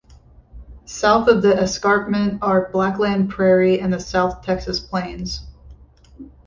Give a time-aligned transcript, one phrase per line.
[0.83, 5.41] South of the escarpment are Blackland Prairie and the South Texas plains.